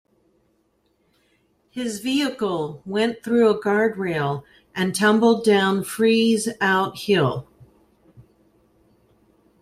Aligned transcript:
His 1.69 1.99
vehicle 1.99 2.81
went 2.87 3.21
through 3.23 3.51
a 3.55 3.61
guard 3.61 3.97
rail 3.97 4.43
and 4.73 4.95
tumbled 4.95 5.45
down 5.45 5.83
Freezeout 5.83 6.97
Hill. 7.05 7.47